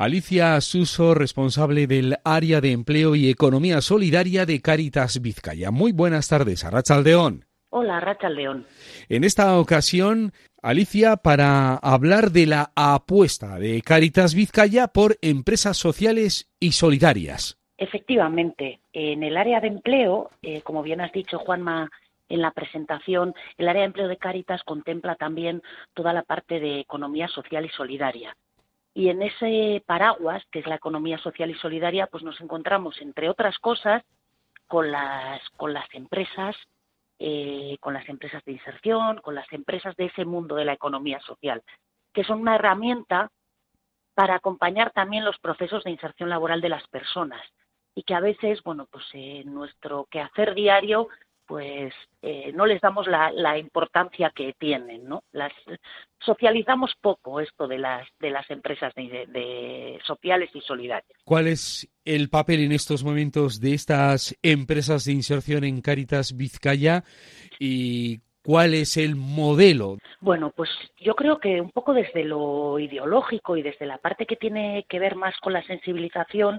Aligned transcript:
Alicia 0.00 0.58
Suso, 0.62 1.12
responsable 1.12 1.86
del 1.86 2.16
área 2.24 2.62
de 2.62 2.72
empleo 2.72 3.14
y 3.14 3.28
economía 3.28 3.82
solidaria 3.82 4.46
de 4.46 4.62
Caritas 4.62 5.20
Vizcaya. 5.20 5.70
Muy 5.70 5.92
buenas 5.92 6.26
tardes, 6.26 6.64
Arrachaldeón. 6.64 7.44
Hola, 7.68 7.98
Arrachaldeón. 7.98 8.64
En 9.10 9.24
esta 9.24 9.58
ocasión, 9.58 10.32
Alicia, 10.62 11.18
para 11.18 11.74
hablar 11.74 12.30
de 12.30 12.46
la 12.46 12.72
apuesta 12.74 13.58
de 13.58 13.82
Caritas 13.82 14.34
Vizcaya 14.34 14.88
por 14.88 15.18
empresas 15.20 15.76
sociales 15.76 16.50
y 16.58 16.72
solidarias. 16.72 17.58
Efectivamente, 17.76 18.80
en 18.94 19.22
el 19.22 19.36
área 19.36 19.60
de 19.60 19.68
empleo, 19.68 20.30
eh, 20.40 20.62
como 20.62 20.82
bien 20.82 21.02
has 21.02 21.12
dicho, 21.12 21.38
Juanma, 21.38 21.90
en 22.30 22.40
la 22.40 22.52
presentación, 22.52 23.34
el 23.58 23.68
área 23.68 23.82
de 23.82 23.88
empleo 23.88 24.08
de 24.08 24.16
Caritas 24.16 24.62
contempla 24.62 25.16
también 25.16 25.60
toda 25.92 26.14
la 26.14 26.22
parte 26.22 26.58
de 26.58 26.80
economía 26.80 27.28
social 27.28 27.66
y 27.66 27.68
solidaria. 27.68 28.34
Y 28.94 29.08
en 29.08 29.22
ese 29.22 29.82
paraguas, 29.86 30.42
que 30.50 30.60
es 30.60 30.66
la 30.66 30.74
economía 30.74 31.18
social 31.18 31.50
y 31.50 31.54
solidaria, 31.54 32.06
pues 32.06 32.22
nos 32.22 32.40
encontramos, 32.40 33.00
entre 33.00 33.28
otras 33.28 33.58
cosas, 33.58 34.02
con 34.66 34.90
las, 34.90 35.48
con 35.56 35.72
las 35.72 35.86
empresas, 35.94 36.56
eh, 37.18 37.76
con 37.80 37.94
las 37.94 38.08
empresas 38.08 38.44
de 38.44 38.52
inserción, 38.52 39.18
con 39.18 39.34
las 39.34 39.52
empresas 39.52 39.94
de 39.96 40.06
ese 40.06 40.24
mundo 40.24 40.54
de 40.54 40.64
la 40.64 40.72
economía 40.72 41.20
social, 41.20 41.62
que 42.12 42.24
son 42.24 42.40
una 42.40 42.56
herramienta 42.56 43.30
para 44.14 44.36
acompañar 44.36 44.90
también 44.90 45.24
los 45.24 45.38
procesos 45.38 45.84
de 45.84 45.90
inserción 45.90 46.28
laboral 46.28 46.60
de 46.60 46.68
las 46.68 46.86
personas 46.88 47.42
y 47.94 48.02
que 48.02 48.14
a 48.14 48.20
veces, 48.20 48.62
bueno, 48.62 48.86
pues 48.90 49.04
en 49.12 49.52
nuestro 49.52 50.06
quehacer 50.10 50.54
diario 50.54 51.08
pues 51.50 51.92
eh, 52.22 52.52
no 52.54 52.64
les 52.64 52.80
damos 52.80 53.08
la, 53.08 53.58
importancia 53.58 54.30
que 54.32 54.54
tienen, 54.56 55.08
¿no? 55.08 55.24
Las 55.32 55.50
socializamos 56.24 56.92
poco 57.00 57.40
esto 57.40 57.66
de 57.66 57.76
las 57.76 58.06
de 58.20 58.30
las 58.30 58.48
empresas 58.52 58.94
de, 58.94 59.98
sociales 60.06 60.48
y 60.54 60.60
solidarias. 60.60 61.18
¿Cuál 61.24 61.48
es 61.48 61.90
el 62.04 62.30
papel 62.30 62.60
en 62.60 62.70
estos 62.70 63.02
momentos 63.02 63.60
de 63.60 63.74
estas 63.74 64.38
empresas 64.42 65.04
de 65.06 65.12
inserción 65.12 65.64
en 65.64 65.80
Caritas 65.80 66.36
Vizcaya 66.36 67.02
y 67.58 68.20
¿Cuál 68.42 68.72
es 68.74 68.96
el 68.96 69.16
modelo? 69.16 69.98
Bueno, 70.20 70.50
pues 70.56 70.70
yo 70.98 71.14
creo 71.14 71.38
que 71.38 71.60
un 71.60 71.70
poco 71.70 71.92
desde 71.92 72.24
lo 72.24 72.78
ideológico 72.78 73.56
y 73.56 73.62
desde 73.62 73.84
la 73.86 73.98
parte 73.98 74.24
que 74.24 74.36
tiene 74.36 74.86
que 74.88 74.98
ver 74.98 75.14
más 75.14 75.36
con 75.40 75.52
la 75.52 75.62
sensibilización, 75.64 76.58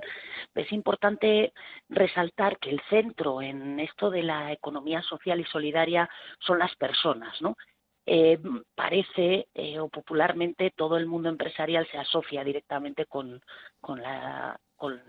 es 0.54 0.72
importante 0.72 1.54
resaltar 1.90 2.60
que 2.60 2.70
el 2.70 2.82
centro 2.90 3.42
en 3.42 3.80
esto 3.80 4.12
de 4.12 4.24
la 4.24 4.52
economía 4.52 5.02
social 5.02 5.40
y 5.40 5.46
solidaria 5.46 6.10
son 6.40 6.60
las 6.60 6.76
personas, 6.76 7.42
¿no? 7.42 7.58
Eh, 8.06 8.40
parece 8.76 9.48
eh, 9.54 9.80
o 9.80 9.88
popularmente 9.88 10.72
todo 10.76 10.98
el 10.98 11.06
mundo 11.06 11.30
empresarial 11.30 11.88
se 11.92 12.00
asocia 12.00 12.44
directamente 12.44 13.06
con, 13.06 13.42
con, 13.80 14.02
la, 14.02 14.60
con 14.76 15.00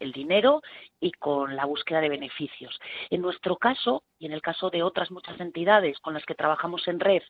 el 0.00 0.12
dinero 0.12 0.62
y 0.98 1.12
con 1.12 1.54
la 1.54 1.66
búsqueda 1.66 2.00
de 2.00 2.08
beneficios. 2.08 2.78
En 3.10 3.20
nuestro 3.20 3.56
caso, 3.56 4.02
y 4.18 4.26
en 4.26 4.32
el 4.32 4.42
caso 4.42 4.70
de 4.70 4.82
otras 4.82 5.10
muchas 5.10 5.38
entidades 5.38 5.98
con 6.00 6.14
las 6.14 6.24
que 6.24 6.34
trabajamos 6.34 6.88
en 6.88 6.98
red, 6.98 7.22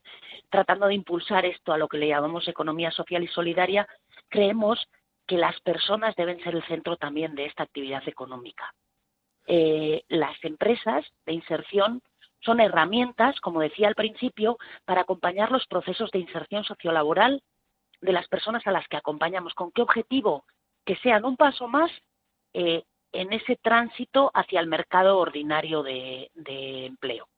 tratando 0.49 0.87
de 0.87 0.95
impulsar 0.95 1.45
esto 1.45 1.73
a 1.73 1.79
lo 1.79 1.89
que 1.89 1.99
le 1.99 2.09
llamamos 2.09 2.49
economía 2.49 2.91
social 2.91 3.23
y 3.23 3.29
solidaria, 3.29 3.87
creemos 4.29 4.89
que 5.27 5.37
las 5.37 5.61
personas 5.61 6.17
deben 6.17 6.43
ser 6.43 6.55
el 6.55 6.65
centro 6.65 6.97
también 6.97 7.35
de 7.35 7.47
esta 7.47 7.63
actividad 7.63 8.03
económica. 8.09 8.75
Eh, 9.47 10.05
las 10.09 10.37
empresas 10.45 11.05
de 11.27 11.33
inserción 11.33 12.03
son 12.41 12.61
herramientas, 12.61 13.41
como 13.41 13.61
decía 13.61 13.89
al 13.89 13.95
principio, 13.95 14.59
para 14.85 15.03
acompañar 15.03 15.51
los 15.51 15.67
procesos 15.67 16.11
de 16.11 16.21
inserción 16.21 16.65
sociolaboral 16.65 17.43
de 18.01 18.13
las 18.13 18.29
personas 18.29 18.67
a 18.67 18.73
las 18.73 18.87
que 18.89 18.97
acompañamos. 18.97 19.55
¿Con 19.55 19.73
qué 19.73 19.83
objetivo? 19.83 20.45
Que 20.85 20.97
sean 20.97 21.25
un 21.25 21.37
paso 21.37 21.69
más 21.69 21.91
eh, 22.53 22.85
en 23.13 23.33
ese 23.33 23.57
tránsito 23.57 24.31
hacia 24.35 24.61
el 24.61 24.67
mercado 24.67 25.19
ordinario 25.19 25.83
de, 25.83 26.31
empleo. 26.87 27.29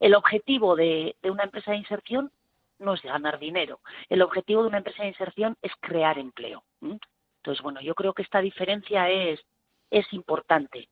El 0.00 0.14
objetivo 0.14 0.76
de, 0.76 1.16
una 1.22 1.44
empresa 1.44 1.72
de 1.72 1.78
inserción 1.78 2.30
no 2.78 2.94
es 2.94 3.02
ganar 3.02 3.38
dinero. 3.38 3.80
El 4.08 4.22
objetivo 4.22 4.62
de 4.62 4.68
una 4.68 4.78
empresa 4.78 5.02
de 5.02 5.10
inserción 5.10 5.56
es 5.62 5.72
crear 5.80 6.18
empleo. 6.18 6.64
Entonces, 6.80 7.62
bueno, 7.62 7.80
yo 7.80 7.94
creo 7.94 8.12
que 8.14 8.22
esta 8.22 8.40
diferencia 8.40 9.10
es, 9.10 9.40
importante. 10.10 10.88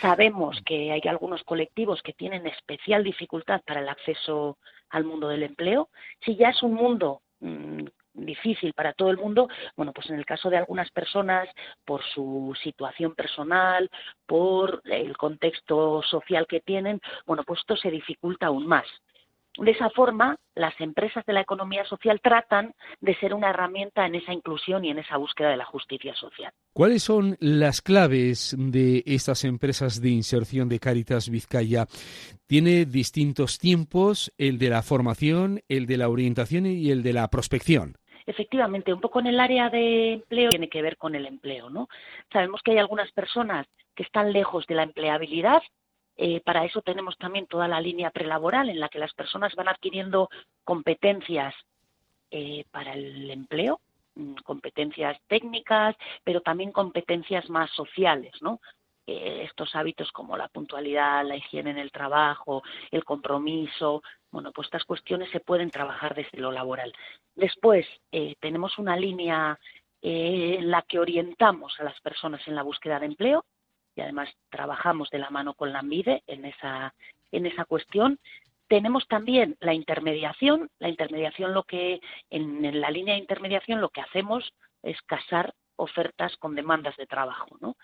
Sabemos 0.00 0.60
que 0.64 0.90
hay 0.90 1.02
algunos 1.06 1.44
colectivos 1.44 2.02
que 2.02 2.12
tienen 2.12 2.46
especial 2.46 3.04
dificultad 3.04 3.60
para 3.64 3.80
el 3.80 3.88
acceso 3.88 4.58
al 4.88 5.04
mundo 5.04 5.28
del 5.28 5.44
empleo. 5.44 5.88
Si 6.24 6.36
ya 6.36 6.48
es 6.48 6.62
un 6.62 6.74
mundo 6.74 7.22
mm, 7.40 7.84
difícil 8.30 8.72
para 8.72 8.92
todo 8.92 9.10
el 9.10 9.18
mundo, 9.18 9.48
bueno, 9.76 9.92
pues 9.92 10.08
en 10.10 10.16
el 10.16 10.24
caso 10.24 10.50
de 10.50 10.58
algunas 10.58 10.90
personas, 10.90 11.48
por 11.84 12.02
su 12.14 12.54
situación 12.62 13.14
personal, 13.14 13.90
por 14.26 14.82
el 14.84 15.16
contexto 15.16 16.02
social 16.02 16.46
que 16.46 16.60
tienen, 16.60 17.00
bueno, 17.26 17.42
pues 17.44 17.60
esto 17.60 17.76
se 17.76 17.90
dificulta 17.90 18.46
aún 18.46 18.66
más. 18.66 18.86
De 19.58 19.72
esa 19.72 19.90
forma, 19.90 20.38
las 20.54 20.80
empresas 20.80 21.26
de 21.26 21.32
la 21.32 21.40
economía 21.40 21.84
social 21.84 22.20
tratan 22.22 22.72
de 23.00 23.16
ser 23.16 23.34
una 23.34 23.50
herramienta 23.50 24.06
en 24.06 24.14
esa 24.14 24.32
inclusión 24.32 24.84
y 24.84 24.90
en 24.90 24.98
esa 24.98 25.16
búsqueda 25.16 25.50
de 25.50 25.56
la 25.56 25.64
justicia 25.64 26.14
social. 26.14 26.52
¿Cuáles 26.72 27.02
son 27.02 27.36
las 27.40 27.82
claves 27.82 28.54
de 28.56 29.02
estas 29.06 29.44
empresas 29.44 30.00
de 30.00 30.10
inserción 30.10 30.68
de 30.68 30.78
Caritas 30.78 31.28
Vizcaya? 31.28 31.86
Tiene 32.46 32.84
distintos 32.84 33.58
tiempos, 33.58 34.32
el 34.38 34.58
de 34.58 34.70
la 34.70 34.82
formación, 34.82 35.62
el 35.68 35.86
de 35.86 35.96
la 35.96 36.08
orientación 36.08 36.66
y 36.66 36.90
el 36.90 37.02
de 37.02 37.12
la 37.12 37.28
prospección 37.28 37.96
efectivamente, 38.26 38.92
un 38.92 39.00
poco 39.00 39.20
en 39.20 39.28
el 39.28 39.40
área 39.40 39.70
de 39.70 40.14
empleo 40.14 40.50
tiene 40.50 40.68
que 40.68 40.82
ver 40.82 40.96
con 40.96 41.14
el 41.14 41.26
empleo, 41.26 41.70
¿no? 41.70 41.88
Sabemos 42.32 42.62
que 42.62 42.72
hay 42.72 42.78
algunas 42.78 43.10
personas 43.12 43.66
que 43.94 44.02
están 44.02 44.32
lejos 44.32 44.66
de 44.66 44.74
la 44.74 44.82
empleabilidad. 44.82 45.62
Eh, 46.16 46.40
para 46.40 46.64
eso 46.64 46.82
tenemos 46.82 47.16
también 47.18 47.46
toda 47.46 47.68
la 47.68 47.80
línea 47.80 48.10
prelaboral 48.10 48.68
en 48.68 48.80
la 48.80 48.88
que 48.88 48.98
las 48.98 49.14
personas 49.14 49.54
van 49.54 49.68
adquiriendo 49.68 50.28
competencias 50.64 51.54
eh, 52.30 52.64
para 52.70 52.92
el 52.92 53.30
empleo, 53.30 53.80
mm, 54.14 54.34
competencias 54.44 55.18
técnicas, 55.26 55.96
pero 56.22 56.40
también 56.40 56.72
competencias 56.72 57.48
más 57.50 57.70
sociales, 57.72 58.32
¿no? 58.40 58.60
Eh, 59.06 59.42
estos 59.44 59.74
hábitos 59.74 60.12
como 60.12 60.36
la 60.36 60.48
puntualidad, 60.48 61.26
la 61.26 61.36
higiene 61.36 61.70
en 61.70 61.78
el 61.78 61.90
trabajo, 61.90 62.62
el 62.90 63.04
compromiso, 63.04 64.02
bueno, 64.30 64.52
pues 64.52 64.66
estas 64.66 64.84
cuestiones 64.84 65.30
se 65.30 65.40
pueden 65.40 65.70
trabajar 65.70 66.14
desde 66.14 66.38
lo 66.38 66.52
laboral. 66.52 66.92
Después 67.34 67.86
eh, 68.12 68.36
tenemos 68.40 68.78
una 68.78 68.96
línea 68.96 69.58
eh, 70.02 70.56
en 70.58 70.70
la 70.70 70.82
que 70.82 70.98
orientamos 70.98 71.78
a 71.80 71.84
las 71.84 72.00
personas 72.00 72.46
en 72.46 72.54
la 72.54 72.62
búsqueda 72.62 73.00
de 73.00 73.06
empleo 73.06 73.44
y 73.94 74.00
además 74.00 74.28
trabajamos 74.48 75.10
de 75.10 75.18
la 75.18 75.30
mano 75.30 75.54
con 75.54 75.72
la 75.72 75.80
AMBIDE 75.80 76.22
en 76.26 76.44
esa, 76.44 76.94
en 77.32 77.46
esa 77.46 77.64
cuestión. 77.64 78.18
Tenemos 78.68 79.08
también 79.08 79.56
la 79.60 79.74
intermediación. 79.74 80.70
La 80.78 80.88
intermediación, 80.88 81.52
lo 81.52 81.64
que 81.64 82.00
en, 82.30 82.80
la 82.80 82.90
línea 82.90 83.14
de 83.14 83.20
intermediación 83.20 83.80
lo 83.80 83.88
que 83.88 84.00
hacemos 84.00 84.54
es 84.82 85.00
casar 85.02 85.54
ofertas 85.76 86.36
con 86.36 86.54
demandas 86.54 86.96
de 86.96 87.06
trabajo, 87.06 87.56
¿no? 87.60 87.76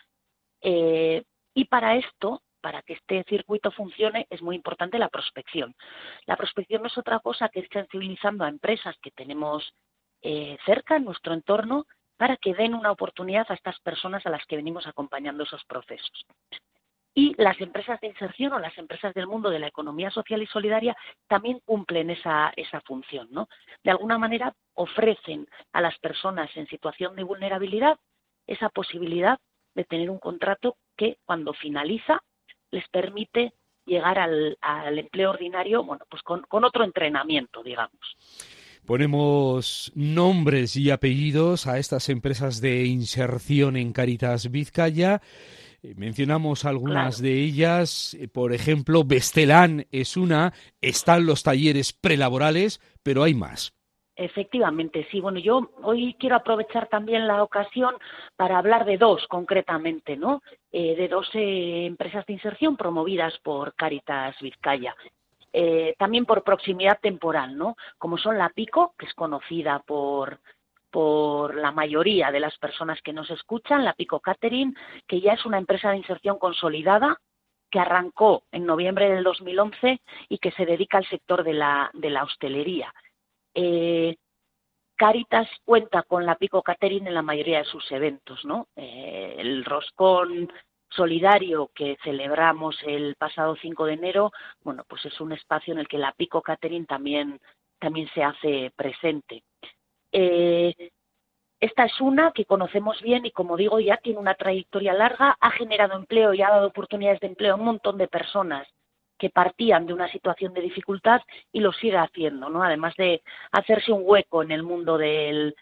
Eh, 0.68 1.22
y 1.54 1.66
para 1.66 1.94
esto, 1.94 2.42
para 2.60 2.82
que 2.82 2.94
este 2.94 3.22
circuito 3.28 3.70
funcione, 3.70 4.26
es 4.30 4.42
muy 4.42 4.56
importante 4.56 4.98
la 4.98 5.08
prospección. 5.08 5.76
La 6.26 6.36
prospección 6.36 6.82
no 6.82 6.88
es 6.88 6.98
otra 6.98 7.20
cosa 7.20 7.48
que 7.48 7.60
es 7.60 7.68
sensibilizando 7.72 8.44
a 8.44 8.48
empresas 8.48 8.96
que 9.00 9.12
tenemos 9.12 9.72
eh, 10.22 10.58
cerca 10.66 10.96
en 10.96 11.04
nuestro 11.04 11.34
entorno 11.34 11.86
para 12.16 12.36
que 12.36 12.52
den 12.52 12.74
una 12.74 12.90
oportunidad 12.90 13.46
a 13.48 13.54
estas 13.54 13.78
personas 13.78 14.26
a 14.26 14.30
las 14.30 14.44
que 14.46 14.56
venimos 14.56 14.88
acompañando 14.88 15.44
esos 15.44 15.64
procesos. 15.66 16.26
Y 17.14 17.40
las 17.40 17.60
empresas 17.60 18.00
de 18.00 18.08
inserción 18.08 18.52
o 18.52 18.58
las 18.58 18.76
empresas 18.76 19.14
del 19.14 19.28
mundo 19.28 19.50
de 19.50 19.60
la 19.60 19.68
economía 19.68 20.10
social 20.10 20.42
y 20.42 20.46
solidaria 20.48 20.96
también 21.28 21.60
cumplen 21.64 22.10
esa, 22.10 22.52
esa 22.56 22.80
función. 22.80 23.28
¿no? 23.30 23.48
De 23.84 23.92
alguna 23.92 24.18
manera 24.18 24.52
ofrecen 24.74 25.46
a 25.72 25.80
las 25.80 25.96
personas 26.00 26.50
en 26.56 26.66
situación 26.66 27.14
de 27.14 27.22
vulnerabilidad 27.22 28.00
esa 28.48 28.68
posibilidad 28.68 29.38
de 29.76 29.84
tener 29.84 30.10
un 30.10 30.18
contrato 30.18 30.76
que 30.96 31.18
cuando 31.24 31.52
finaliza 31.52 32.20
les 32.72 32.88
permite 32.88 33.52
llegar 33.84 34.18
al, 34.18 34.56
empleo 34.98 35.30
ordinario, 35.30 35.84
bueno, 35.84 36.04
pues 36.10 36.22
con, 36.22 36.44
otro 36.64 36.82
entrenamiento, 36.82 37.62
digamos. 37.62 38.16
Ponemos 38.84 39.92
nombres 39.94 40.76
y 40.76 40.90
apellidos 40.90 41.66
a 41.66 41.78
estas 41.78 42.08
empresas 42.08 42.60
de 42.60 42.86
inserción 42.86 43.76
en 43.76 43.92
Caritas 43.92 44.50
Vizcaya. 44.50 45.20
Eh, 45.82 45.94
mencionamos 45.96 46.64
algunas 46.64 47.20
de 47.20 47.42
ellas, 47.42 48.14
eh, 48.14 48.28
por 48.28 48.52
ejemplo, 48.52 49.04
Bestelán 49.04 49.86
es 49.92 50.16
una, 50.16 50.52
están 50.80 51.26
los 51.26 51.42
talleres 51.42 51.92
prelaborales, 51.92 52.80
pero 53.02 53.22
hay 53.22 53.34
más. 53.34 53.75
Efectivamente, 54.18 55.06
sí. 55.10 55.20
Bueno, 55.20 55.38
yo 55.38 55.70
hoy 55.82 56.16
quiero 56.18 56.36
aprovechar 56.36 56.88
también 56.88 57.26
la 57.26 57.42
ocasión 57.42 57.94
para 58.34 58.56
hablar 58.56 58.86
de 58.86 58.96
dos 58.96 59.26
concretamente, 59.28 60.16
¿no? 60.16 60.42
Eh, 60.72 60.96
de 60.96 61.06
dos 61.06 61.28
eh, 61.34 61.84
empresas 61.84 62.24
de 62.24 62.32
inserción 62.32 62.78
promovidas 62.78 63.38
por 63.40 63.74
Caritas 63.74 64.34
Vizcaya. 64.40 64.96
Eh, 65.52 65.94
también 65.98 66.24
por 66.24 66.44
proximidad 66.44 66.98
temporal, 66.98 67.58
¿no? 67.58 67.76
Como 67.98 68.16
son 68.16 68.38
la 68.38 68.48
Pico, 68.48 68.94
que 68.98 69.04
es 69.04 69.12
conocida 69.12 69.80
por, 69.80 70.40
por 70.90 71.54
la 71.54 71.70
mayoría 71.70 72.30
de 72.30 72.40
las 72.40 72.56
personas 72.56 73.00
que 73.02 73.12
nos 73.12 73.30
escuchan, 73.30 73.84
la 73.84 73.92
Pico 73.92 74.20
Catering, 74.20 74.74
que 75.06 75.20
ya 75.20 75.34
es 75.34 75.44
una 75.44 75.58
empresa 75.58 75.90
de 75.90 75.98
inserción 75.98 76.38
consolidada 76.38 77.20
que 77.70 77.80
arrancó 77.80 78.44
en 78.50 78.64
noviembre 78.64 79.10
del 79.10 79.24
2011 79.24 80.00
y 80.30 80.38
que 80.38 80.52
se 80.52 80.64
dedica 80.64 80.96
al 80.96 81.06
sector 81.06 81.44
de 81.44 81.52
la, 81.52 81.90
de 81.92 82.10
la 82.10 82.22
hostelería. 82.22 82.94
Eh, 83.56 84.16
Caritas 84.96 85.48
cuenta 85.64 86.02
con 86.02 86.24
la 86.24 86.36
Pico 86.36 86.62
Catering 86.62 87.06
en 87.06 87.14
la 87.14 87.22
mayoría 87.22 87.58
de 87.58 87.64
sus 87.64 87.90
eventos, 87.90 88.44
¿no? 88.44 88.68
Eh, 88.76 89.34
el 89.38 89.64
roscón 89.64 90.50
solidario 90.88 91.70
que 91.74 91.96
celebramos 92.02 92.76
el 92.86 93.14
pasado 93.16 93.56
5 93.56 93.86
de 93.86 93.94
enero, 93.94 94.32
bueno, 94.62 94.84
pues 94.88 95.04
es 95.06 95.20
un 95.20 95.32
espacio 95.32 95.72
en 95.72 95.80
el 95.80 95.88
que 95.88 95.98
la 95.98 96.12
Pico 96.12 96.40
Catering 96.40 96.86
también, 96.86 97.40
también 97.78 98.08
se 98.14 98.22
hace 98.22 98.72
presente. 98.76 99.42
Eh, 100.12 100.90
esta 101.60 101.84
es 101.84 102.00
una 102.00 102.32
que 102.32 102.44
conocemos 102.44 103.00
bien 103.02 103.26
y, 103.26 103.32
como 103.32 103.56
digo, 103.56 103.80
ya 103.80 103.96
tiene 103.98 104.18
una 104.18 104.34
trayectoria 104.34 104.92
larga, 104.94 105.36
ha 105.40 105.50
generado 105.50 105.94
empleo 105.94 106.32
y 106.34 106.42
ha 106.42 106.50
dado 106.50 106.68
oportunidades 106.68 107.20
de 107.20 107.28
empleo 107.28 107.54
a 107.54 107.56
un 107.56 107.64
montón 107.64 107.98
de 107.98 108.08
personas 108.08 108.66
que 109.18 109.30
partían 109.30 109.86
de 109.86 109.92
una 109.92 110.08
situación 110.08 110.52
de 110.54 110.62
dificultad 110.62 111.22
y 111.52 111.60
lo 111.60 111.72
sigue 111.72 111.96
haciendo, 111.96 112.48
¿no? 112.48 112.62
Además 112.62 112.94
de 112.96 113.22
hacerse 113.52 113.92
un 113.92 114.02
hueco 114.04 114.42
en 114.42 114.50
el 114.50 114.62
mundo 114.62 114.98
del, 114.98 115.54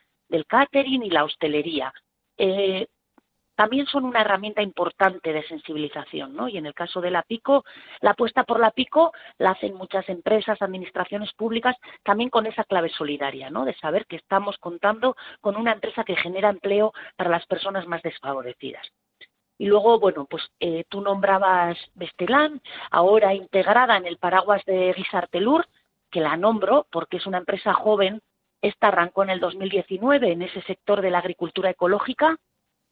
catering 0.49 1.05
y 1.05 1.11
la 1.11 1.25
hostelería. 1.25 1.93
Eh, 2.37 2.89
también 3.55 3.87
son 3.87 4.05
una 4.05 4.21
herramienta 4.21 4.63
importante 4.63 5.33
de 5.33 5.47
sensibilización, 5.47 6.35
¿no? 6.35 6.49
Y 6.49 6.59
en 6.59 6.67
el 6.67 6.75
caso 6.75 7.01
de 7.01 7.11
la 7.11 7.23
PICO, 7.23 7.65
la 8.01 8.11
apuesta 8.11 8.45
por 8.45 8.59
la 8.59 8.73
PICO 8.73 9.13
la 9.39 9.53
hacen 9.53 9.75
muchas 9.75 10.09
empresas, 10.09 10.61
administraciones 10.61 11.33
públicas, 11.35 11.77
también 12.03 12.31
con 12.31 12.47
esa 12.47 12.65
clave 12.65 12.89
solidaria, 12.89 13.51
¿no? 13.51 13.65
De 13.65 13.75
saber 13.75 14.07
que 14.07 14.17
estamos 14.17 14.59
contando 14.59 15.17
con 15.41 15.57
una 15.57 15.73
empresa 15.73 16.05
que 16.05 16.17
genera 16.17 16.51
empleo 16.51 16.93
para 17.17 17.31
las 17.31 17.47
personas 17.47 17.87
más 17.87 18.03
desfavorecidas. 18.03 18.91
Y 19.59 19.67
luego, 19.67 20.01
bueno, 20.01 20.27
pues 20.29 20.43
eh, 20.61 20.85
tú 20.89 21.01
nombrabas 21.01 21.79
Bestelán, 21.95 22.61
ahora 22.91 23.35
integrada 23.35 23.97
en 23.97 24.07
el 24.07 24.19
paraguas 24.19 24.65
de 24.65 24.93
Guisartelur, 24.93 25.67
que 26.11 26.21
la 26.21 26.37
nombro 26.37 26.87
porque 26.91 27.19
es 27.19 27.27
una 27.27 27.39
empresa 27.39 27.73
joven. 27.73 28.21
Esta 28.63 28.89
arrancó 28.89 29.23
en 29.23 29.31
el 29.31 29.41
2019 29.41 30.33
en 30.33 30.43
ese 30.43 30.63
sector 30.63 31.03
de 31.03 31.11
la 31.11 31.19
agricultura 31.19 31.71
ecológica, 31.71 32.39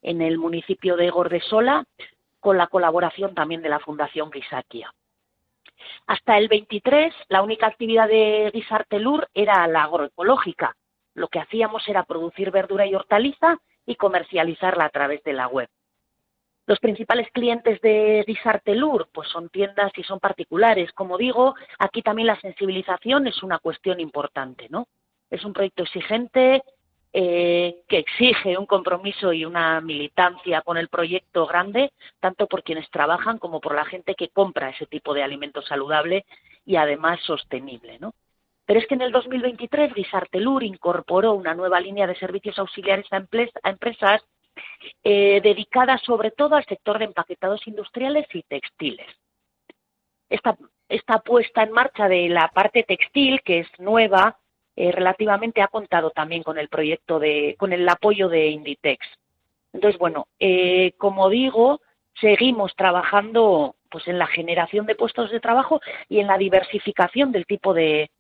en 0.03 0.21
el 0.21 0.39
municipio 0.39 0.97
de 0.97 1.11
Gordesola, 1.11 1.85
con 2.41 2.59
la 2.59 2.67
colaboración 2.67 3.35
también 3.35 3.63
de 3.63 3.69
la 3.69 3.79
Fundación 3.79 4.31
Guisaquia. 4.31 4.93
Hasta 6.07 6.39
el 6.39 6.49
23, 6.49 7.15
la 7.29 7.43
única 7.43 7.67
actividad 7.67 8.09
de 8.09 8.51
Guisartelur 8.53 9.29
era 9.35 9.67
la 9.67 9.85
agroecológica. 9.85 10.77
Lo 11.15 11.29
que 11.29 11.41
hacíamos 11.41 11.89
era 11.89 12.05
producir 12.05 12.51
verdura 12.51 12.87
y 12.87 12.95
hortaliza 12.95 13.59
y 13.87 13.97
comercializarla 13.97 14.85
a 14.85 14.91
través 14.91 15.23
de 15.25 15.33
la 15.33 15.49
web. 15.49 15.69
Los 16.73 16.81
principales 16.81 17.29
clientes 17.33 17.83
de 17.83 18.25
Disartelur 18.27 19.07
pues 19.13 19.29
son 19.29 19.51
tiendas 19.51 19.93
y 19.95 20.03
son 20.05 20.19
particulares. 20.21 20.91
Como 20.95 21.19
digo, 21.19 21.55
aquí 21.79 22.01
también 22.01 22.29
la 22.29 22.41
sensibilización 22.41 23.27
es 23.27 23.43
una 23.43 23.59
cuestión 23.59 24.01
importante, 24.01 24.69
¿no? 24.71 24.89
Es 25.29 25.45
un 25.45 25.53
proyecto 25.53 25.83
exigente 25.83 26.63
eh, 27.13 27.83
que 27.87 27.99
exige 27.99 28.57
un 28.57 28.65
compromiso 28.65 29.35
y 29.35 29.45
una 29.45 29.83
militancia 29.83 30.63
con 30.63 30.79
el 30.79 30.89
proyecto 30.89 31.47
grande, 31.47 31.93
tanto 32.21 32.47
por 32.47 32.63
quienes 32.63 32.89
trabajan 32.89 33.37
como 33.37 33.61
por 33.61 33.75
la 33.75 33.85
gente 33.85 34.15
que 34.15 34.31
compra 34.31 34.71
ese 34.71 34.87
tipo 34.87 35.13
de 35.13 35.23
alimento 35.23 35.61
saludable 35.61 36.25
y 36.65 36.77
además 36.77 37.21
sostenible, 37.21 37.99
¿no? 37.99 38.15
Pero 38.65 38.81
es 38.81 38.87
que 38.87 38.95
en 38.95 39.03
el 39.03 39.13
2023 39.13 39.93
Disartelur 39.93 40.63
incorporó 40.63 41.35
una 41.35 41.53
nueva 41.53 41.81
línea 41.81 42.07
de 42.07 42.17
servicios 42.17 42.59
auxiliares 42.59 43.05
a, 43.13 43.19
empresas 43.69 44.23
eh, 45.05 45.41
dedicada 45.43 45.99
sobre 45.99 46.31
todo 46.31 46.57
al 46.57 46.65
sector 46.65 46.99
de 46.99 47.07
empaquetados 47.07 47.67
industriales 47.67 48.27
y 48.33 48.43
textiles. 48.43 49.07
Esta, 50.29 50.57
esta 50.89 51.19
puesta 51.21 51.63
en 51.63 51.73
marcha 51.73 52.09
de 52.09 52.29
la 52.29 52.49
parte 52.49 52.83
textil, 52.85 53.41
que 53.43 53.61
es 53.61 53.69
nueva, 53.79 54.39
eh, 54.77 54.93
relativamente 54.93 55.61
ha 55.61 55.69
contado 55.69 56.11
también 56.11 56.43
con 56.43 56.59
el 56.59 56.69
proyecto 56.69 57.19
de, 57.19 57.57
con 57.59 57.73
el 57.73 57.89
apoyo 57.89 58.29
de 58.29 58.49
Inditex. 58.49 59.07
Entonces, 59.73 59.99
bueno, 59.99 60.29
eh, 60.39 60.93
como 60.99 61.29
digo, 61.29 61.81
seguimos 62.21 62.75
trabajando 62.77 63.77
pues 63.91 64.09
en 64.09 64.19
la 64.19 64.27
generación 64.27 64.87
de 64.87 64.95
puestos 64.95 65.31
de 65.31 65.41
trabajo 65.41 65.81
y 66.09 66.21
en 66.21 66.27
la 66.27 66.39
diversificación 66.39 67.33
del 67.33 67.47
tipo 67.47 67.75
de, 67.75 68.11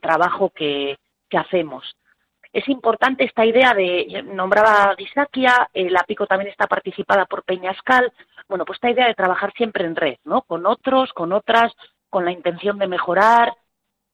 trabajo 0.00 0.50
que 0.50 0.96
hacemos 1.32 1.96
es 2.56 2.66
importante 2.70 3.24
esta 3.24 3.44
idea 3.44 3.74
de, 3.74 4.22
nombraba 4.32 4.94
Disaquia, 4.96 5.68
eh, 5.74 5.90
la 5.90 6.04
PICO 6.04 6.26
también 6.26 6.50
está 6.50 6.66
participada 6.66 7.26
por 7.26 7.44
Peñascal, 7.44 8.10
bueno, 8.48 8.64
pues 8.64 8.78
esta 8.78 8.90
idea 8.90 9.06
de 9.06 9.14
trabajar 9.14 9.52
siempre 9.54 9.84
en 9.84 9.94
red, 9.94 10.16
¿no? 10.24 10.40
Con 10.40 10.64
otros, 10.64 11.12
con 11.12 11.34
otras, 11.34 11.74
con 12.08 12.24
la 12.24 12.32
intención 12.32 12.78
de 12.78 12.86
mejorar 12.86 13.52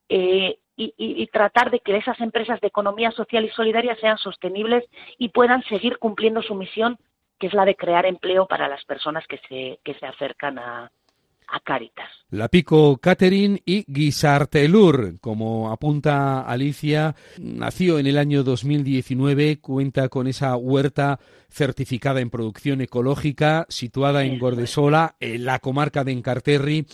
eh, 0.08 0.58
y, 0.74 0.92
y, 0.96 1.24
tratar 1.28 1.70
de 1.70 1.78
que 1.78 1.96
esas 1.96 2.18
empresas 2.20 2.60
de 2.60 2.66
economía 2.66 3.12
social 3.12 3.44
y 3.44 3.50
solidaria 3.50 3.94
sean 4.00 4.18
sostenibles 4.18 4.84
y 5.18 5.28
puedan 5.28 5.62
seguir 5.64 5.98
cumpliendo 5.98 6.42
su 6.42 6.56
misión, 6.56 6.98
que 7.38 7.46
es 7.46 7.54
la 7.54 7.64
de 7.64 7.76
crear 7.76 8.06
empleo 8.06 8.48
para 8.48 8.66
las 8.66 8.84
personas 8.84 9.24
que 9.28 9.38
se, 9.48 9.78
que 9.84 9.94
se 9.94 10.06
acercan 10.06 10.58
a, 10.58 10.90
a. 11.48 11.62
La 12.30 12.48
Pico 12.48 12.96
Catering 12.96 13.60
y 13.64 13.84
Guisartelur, 13.86 15.20
como 15.20 15.70
apunta 15.70 16.40
Alicia, 16.42 17.14
nació 17.38 17.98
en 17.98 18.06
el 18.06 18.18
año 18.18 18.42
2019, 18.42 19.60
cuenta 19.60 20.08
con 20.08 20.26
esa 20.26 20.56
huerta 20.56 21.18
certificada 21.50 22.20
en 22.20 22.30
producción 22.30 22.80
ecológica, 22.80 23.66
situada 23.68 24.24
en 24.24 24.38
Gordesola, 24.38 25.16
en 25.20 25.44
la 25.44 25.58
comarca 25.58 26.04
de 26.04 26.12
Encarterri, 26.12 26.86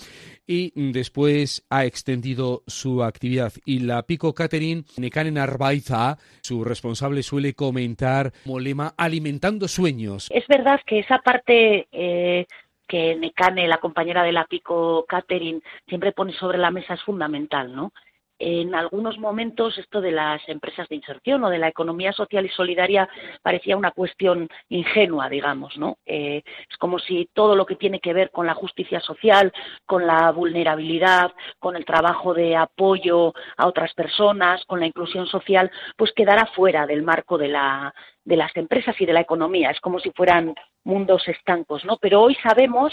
y 0.46 0.72
después 0.92 1.64
ha 1.70 1.84
extendido 1.84 2.62
su 2.66 3.04
actividad. 3.04 3.52
Y 3.64 3.80
la 3.80 4.02
Pico 4.02 4.34
Catering, 4.34 4.84
Nekane 4.96 5.38
Arbaiza, 5.38 6.16
su 6.42 6.64
responsable, 6.64 7.22
suele 7.22 7.54
comentar 7.54 8.32
como 8.44 8.58
lema 8.58 8.94
alimentando 8.96 9.68
sueños. 9.68 10.28
Es 10.32 10.46
verdad 10.48 10.80
que 10.86 11.00
esa 11.00 11.18
parte 11.18 11.86
eh, 11.92 12.46
que 12.88 13.14
Necane, 13.14 13.68
la 13.68 13.78
compañera 13.78 14.22
de 14.22 14.32
la 14.32 14.46
Pico 14.46 15.04
Catering, 15.06 15.62
siempre 15.86 16.12
pone 16.12 16.32
sobre 16.32 16.58
la 16.58 16.70
mesa 16.70 16.94
es 16.94 17.02
fundamental, 17.02 17.74
¿no? 17.74 17.92
En 18.40 18.76
algunos 18.76 19.18
momentos 19.18 19.76
esto 19.78 20.00
de 20.00 20.12
las 20.12 20.48
empresas 20.48 20.88
de 20.88 20.94
inserción 20.94 21.42
o 21.42 21.50
de 21.50 21.58
la 21.58 21.66
economía 21.66 22.12
social 22.12 22.46
y 22.46 22.48
solidaria 22.50 23.08
parecía 23.42 23.76
una 23.76 23.90
cuestión 23.90 24.48
ingenua, 24.68 25.28
digamos, 25.28 25.76
¿no? 25.76 25.98
Eh, 26.06 26.44
es 26.70 26.76
como 26.76 27.00
si 27.00 27.28
todo 27.32 27.56
lo 27.56 27.66
que 27.66 27.74
tiene 27.74 27.98
que 27.98 28.12
ver 28.12 28.30
con 28.30 28.46
la 28.46 28.54
justicia 28.54 29.00
social, 29.00 29.52
con 29.86 30.06
la 30.06 30.30
vulnerabilidad, 30.30 31.32
con 31.58 31.74
el 31.74 31.84
trabajo 31.84 32.32
de 32.32 32.54
apoyo 32.54 33.34
a 33.56 33.66
otras 33.66 33.92
personas, 33.94 34.64
con 34.66 34.78
la 34.78 34.86
inclusión 34.86 35.26
social, 35.26 35.72
pues 35.96 36.12
quedara 36.12 36.46
fuera 36.46 36.86
del 36.86 37.02
marco 37.02 37.38
de 37.38 37.48
la 37.48 37.92
de 38.24 38.36
las 38.36 38.54
empresas 38.56 38.94
y 39.00 39.06
de 39.06 39.14
la 39.14 39.22
economía. 39.22 39.70
Es 39.70 39.80
como 39.80 39.98
si 39.98 40.10
fueran 40.12 40.54
mundos 40.84 41.26
estancos, 41.28 41.84
¿no? 41.84 41.96
Pero 41.98 42.22
hoy 42.22 42.36
sabemos 42.42 42.92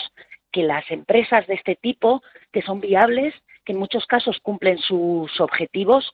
que 0.52 0.64
las 0.64 0.90
empresas 0.92 1.46
de 1.48 1.56
este 1.56 1.76
tipo, 1.76 2.22
que 2.52 2.62
son 2.62 2.80
viables, 2.80 3.34
que 3.66 3.74
en 3.74 3.80
muchos 3.80 4.06
casos 4.06 4.40
cumplen 4.42 4.78
sus 4.78 5.40
objetivos, 5.42 6.12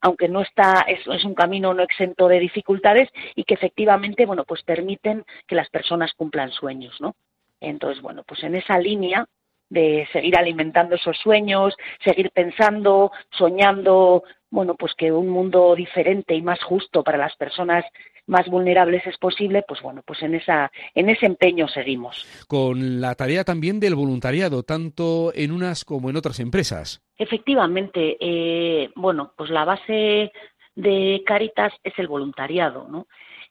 aunque 0.00 0.28
no 0.28 0.40
está, 0.40 0.84
es, 0.88 1.06
un 1.24 1.34
camino 1.34 1.74
no 1.74 1.82
exento 1.82 2.28
de 2.28 2.40
dificultades 2.40 3.08
y 3.34 3.44
que 3.44 3.54
efectivamente, 3.54 4.26
bueno, 4.26 4.44
pues 4.44 4.62
permiten 4.62 5.24
que 5.46 5.54
las 5.54 5.68
personas 5.70 6.12
cumplan 6.14 6.52
sueños, 6.52 7.00
¿no? 7.00 7.14
Entonces, 7.60 8.02
bueno, 8.02 8.22
pues 8.26 8.42
en 8.44 8.54
esa 8.54 8.78
línea 8.78 9.26
de 9.68 10.08
seguir 10.12 10.36
alimentando 10.36 10.94
esos 10.94 11.18
sueños, 11.18 11.74
seguir 12.04 12.30
pensando, 12.30 13.10
soñando, 13.30 14.22
bueno, 14.50 14.74
pues 14.74 14.94
que 14.94 15.10
un 15.10 15.28
mundo 15.28 15.74
diferente 15.74 16.34
y 16.34 16.42
más 16.42 16.62
justo 16.62 17.02
para 17.02 17.18
las 17.18 17.34
personas 17.36 17.84
más 18.26 18.48
vulnerables 18.48 19.06
es 19.06 19.16
posible, 19.18 19.64
pues 19.66 19.80
bueno, 19.82 20.02
pues 20.04 20.22
en 20.22 20.34
esa 20.34 20.70
en 20.94 21.08
ese 21.08 21.26
empeño 21.26 21.68
seguimos. 21.68 22.26
Con 22.48 23.00
la 23.00 23.14
tarea 23.14 23.44
también 23.44 23.80
del 23.80 23.94
voluntariado, 23.94 24.62
tanto 24.62 25.32
en 25.34 25.52
unas 25.52 25.84
como 25.84 26.10
en 26.10 26.16
otras 26.16 26.40
empresas. 26.40 27.02
Efectivamente, 27.16 28.16
eh, 28.20 28.90
bueno, 28.94 29.32
pues 29.36 29.50
la 29.50 29.64
base 29.64 30.32
de 30.74 31.22
Caritas 31.24 31.72
es 31.82 31.94
el 31.98 32.08
voluntariado, 32.08 32.86
¿no? 32.88 33.06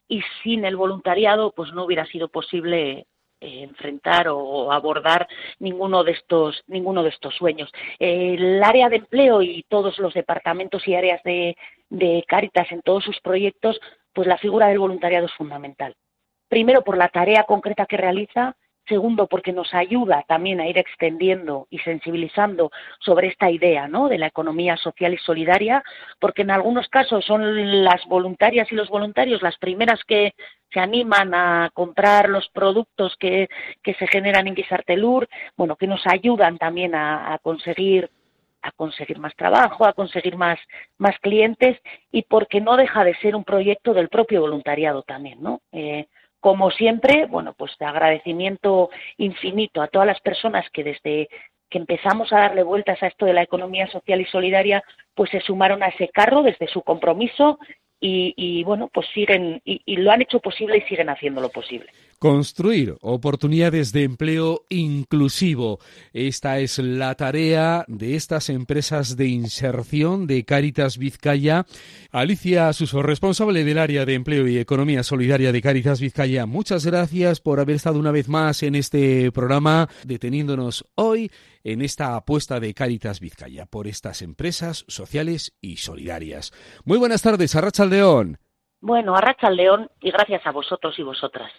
Y 0.08 0.22
sin 0.44 0.65
el 0.65 0.75
voluntariado, 0.75 1.51
pues 1.55 1.74
no 1.74 1.86
hubiera 1.86 2.05
sido 2.05 2.27
posible 2.27 3.08
eh, 3.41 3.63
enfrentar 3.63 4.27
o 4.29 4.72
abordar 4.72 5.27
ninguno 5.60 6.03
de 6.03 6.12
estos 6.12 6.63
ninguno 6.67 7.01
de 7.01 7.10
estos 7.10 7.36
sueños. 7.36 7.72
El 8.00 8.63
área 8.63 8.89
de 8.89 8.98
empleo 8.98 9.41
y 9.41 9.63
todos 9.67 9.98
los 10.00 10.13
departamentos 10.13 10.88
y 10.88 10.96
áreas 10.96 11.24
de, 11.24 11.58
de 11.89 12.24
Caritas 12.27 12.72
en 12.72 12.82
todos 12.82 13.03
sus 13.03 13.20
proyectos 13.22 13.79
pues 14.15 14.27
la 14.27 14.39
figura 14.39 14.67
del 14.67 14.79
voluntariado 14.79 15.27
es 15.27 15.34
fundamental. 15.34 15.95
Primero 16.48 16.84
por 16.84 16.98
la 16.98 17.10
tarea 17.10 17.43
concreta 17.43 17.86
que 17.86 17.98
realiza 17.98 18.55
Segundo, 18.88 19.25
porque 19.25 19.51
nos 19.51 19.74
ayuda 19.74 20.24
también 20.27 20.60
a 20.60 20.67
ir 20.67 20.77
extendiendo 20.77 21.65
y 21.72 21.79
sensibilizando 21.79 22.72
sobre 23.00 23.29
esta 23.29 23.50
idea 23.50 23.88
¿no? 23.88 24.10
de 24.10 24.19
la 24.19 24.27
economía 24.27 24.77
social 24.77 25.12
y 25.15 25.17
solidaria, 25.17 25.84
porque 26.19 26.43
en 26.43 26.51
algunos 26.51 26.88
casos 26.89 27.25
son 27.25 27.84
las 27.84 28.05
voluntarias 28.05 28.72
y 28.72 28.75
los 28.75 28.89
voluntarios 28.89 29.41
las 29.41 29.57
primeras 29.57 30.03
que 30.03 30.36
se 30.72 30.79
animan 30.79 31.34
a 31.34 31.72
comprar 31.74 32.29
los 32.29 32.48
productos 32.50 33.15
que, 33.19 33.50
que 33.81 33.95
se 33.95 34.05
generan 34.05 34.48
en 34.48 34.53
Guisartelur, 34.53 35.27
bueno, 35.57 35.77
que 35.77 35.88
nos 35.88 36.05
ayudan 36.05 36.60
también 36.60 36.93
a, 36.93 37.34
a 37.34 37.39
conseguir 37.39 38.12
a 38.65 38.72
conseguir 38.72 39.19
más 39.19 39.36
trabajo, 39.36 39.86
a 39.86 39.93
conseguir 39.93 40.38
más, 40.38 40.60
más 40.98 41.17
clientes 41.19 41.79
y 42.12 42.24
porque 42.24 42.62
no 42.62 42.77
deja 42.77 43.03
de 43.03 43.15
ser 43.15 43.36
un 43.36 43.43
proyecto 43.43 43.93
del 43.93 44.10
propio 44.10 44.41
voluntariado 44.41 45.03
también, 45.03 45.41
¿no? 45.41 45.62
Eh, 45.72 46.07
como 46.39 46.72
siempre, 46.72 47.25
bueno, 47.27 47.53
pues 47.57 47.72
de 47.79 47.86
agradecimiento 47.86 48.89
infinito 49.17 49.81
a 49.81 49.88
todas 49.88 50.07
las 50.07 50.19
personas 50.22 50.69
que 50.72 50.84
desde 50.84 51.29
que 51.69 51.77
empezamos 51.77 52.31
a 52.31 52.38
darle 52.38 52.63
vueltas 52.63 53.01
a 53.01 53.07
esto 53.07 53.25
de 53.25 53.34
la 53.34 53.41
economía 53.41 53.88
social 53.88 54.22
y 54.22 54.25
solidaria, 54.25 54.84
pues 55.13 55.29
se 55.31 55.41
sumaron 55.41 55.81
a 55.84 55.88
ese 55.88 56.10
carro 56.10 56.43
desde 56.43 56.67
su 56.67 56.81
compromiso 56.81 57.60
y, 58.00 58.63
bueno, 58.63 58.89
pues 58.93 59.07
siguen 59.15 59.62
y, 59.65 59.95
lo 59.95 60.12
han 60.12 60.22
hecho 60.22 60.39
posible 60.39 60.77
y 60.77 60.81
siguen 60.81 61.10
haciéndolo 61.10 61.50
posible. 61.50 61.91
Construir 62.25 62.98
oportunidades 63.01 63.91
de 63.91 64.01
empleo 64.01 64.65
inclusivo. 64.70 65.77
Esta 66.12 66.58
es 66.58 66.79
la 66.79 67.13
tarea 67.13 67.86
de 67.88 68.15
estas 68.15 68.50
empresas 68.50 69.15
de 69.15 69.27
inserción 69.27 70.25
de 70.25 70.44
Caritas 70.44 70.98
Vizcaya. 70.98 71.67
Alicia 72.12 72.74
Suso, 72.74 73.03
responsable 73.03 73.63
del 73.63 73.77
área 73.77 74.08
de 74.08 74.15
empleo 74.15 74.48
y 74.48 74.58
economía 74.58 75.03
solidaria 75.03 75.51
de 75.51 75.62
Caritas 75.62 76.01
Vizcaya, 76.01 76.48
muchas 76.48 76.84
gracias 76.84 77.41
por 77.41 77.60
haber 77.60 77.75
estado 77.75 78.00
una 78.00 78.10
vez 78.10 78.27
más 78.27 78.63
en 78.63 78.74
este 78.74 79.32
programa, 79.32 79.88
deteniéndonos 80.03 80.84
hoy 80.96 81.29
en 81.63 81.84
esta 81.84 82.15
apuesta 82.15 82.60
de 82.60 82.74
Caritas 82.74 83.20
Vizcaya 83.20 83.67
por 83.67 83.86
estas 83.86 84.24
empresas 84.24 84.84
sociales 84.88 85.55
y 85.62 85.77
solidarias. 85.77 86.53
Muy 86.86 86.98
buenas 86.98 87.22
tardes, 87.22 87.55
Arracha 87.55 87.86
León. 87.86 88.39
Bueno, 88.82 89.15
Arracha 89.15 89.51
León 89.51 89.91
y 90.01 90.10
gracias 90.10 90.44
a 90.48 90.51
vosotros 90.51 90.98
y 90.98 91.03
vosotras. 91.03 91.51